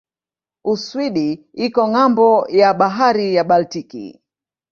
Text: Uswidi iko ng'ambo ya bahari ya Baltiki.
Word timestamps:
Uswidi 0.73 1.27
iko 1.65 1.81
ng'ambo 1.91 2.29
ya 2.59 2.69
bahari 2.79 3.25
ya 3.35 3.43
Baltiki. 3.49 4.05